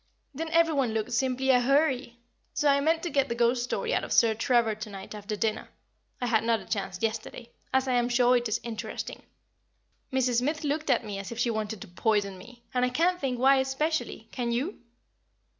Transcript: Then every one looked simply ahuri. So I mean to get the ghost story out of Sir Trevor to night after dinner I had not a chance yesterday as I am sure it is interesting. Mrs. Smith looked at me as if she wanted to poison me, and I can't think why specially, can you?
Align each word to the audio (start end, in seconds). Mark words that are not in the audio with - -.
Then 0.33 0.49
every 0.49 0.73
one 0.73 0.95
looked 0.95 1.13
simply 1.13 1.49
ahuri. 1.51 2.15
So 2.55 2.67
I 2.67 2.79
mean 2.79 3.01
to 3.01 3.11
get 3.11 3.29
the 3.29 3.35
ghost 3.35 3.63
story 3.63 3.93
out 3.93 4.03
of 4.03 4.11
Sir 4.11 4.33
Trevor 4.33 4.73
to 4.73 4.89
night 4.89 5.13
after 5.13 5.35
dinner 5.35 5.69
I 6.19 6.25
had 6.25 6.43
not 6.43 6.59
a 6.59 6.65
chance 6.65 6.97
yesterday 7.03 7.51
as 7.71 7.87
I 7.87 7.93
am 7.93 8.09
sure 8.09 8.35
it 8.35 8.47
is 8.49 8.59
interesting. 8.63 9.21
Mrs. 10.11 10.37
Smith 10.39 10.63
looked 10.63 10.89
at 10.89 11.05
me 11.05 11.19
as 11.19 11.31
if 11.31 11.37
she 11.37 11.51
wanted 11.51 11.81
to 11.81 11.87
poison 11.87 12.39
me, 12.39 12.63
and 12.73 12.83
I 12.83 12.89
can't 12.89 13.21
think 13.21 13.37
why 13.37 13.61
specially, 13.61 14.27
can 14.31 14.51
you? 14.51 14.79